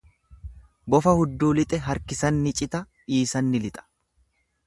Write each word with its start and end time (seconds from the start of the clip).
Bofa 0.93 1.13
hudduu 1.19 1.49
lixe 1.57 1.79
harkisan 1.89 2.41
ni 2.47 2.55
cita, 2.61 2.81
dhiisan 3.05 3.51
ni 3.53 3.61
lixa. 3.67 3.87